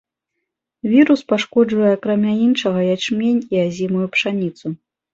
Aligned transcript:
Вірус 0.93 1.21
пашкоджвае 1.33 1.93
акрамя 1.97 2.33
іншага 2.49 2.89
ячмень 2.97 3.41
і 3.55 3.65
азімую 3.69 4.07
пшаніцу. 4.19 4.79